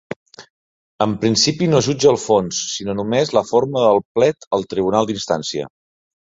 En 1.05 1.11
principi 1.25 1.67
no 1.73 1.81
jutja 1.87 2.09
el 2.11 2.17
fons, 2.21 2.61
sinó 2.77 2.95
només 3.01 3.33
la 3.39 3.45
forma 3.51 3.85
del 3.85 4.01
plet 4.19 4.49
al 4.61 4.67
tribunal 4.73 5.13
d'instància. 5.13 5.71